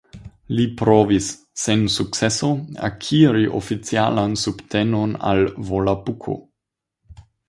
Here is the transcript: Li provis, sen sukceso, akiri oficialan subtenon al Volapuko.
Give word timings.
Li 0.59 0.63
provis, 0.77 1.25
sen 1.63 1.83
sukceso, 1.95 2.49
akiri 2.87 3.43
oficialan 3.59 4.33
subtenon 4.45 5.13
al 5.33 5.43
Volapuko. 5.69 6.35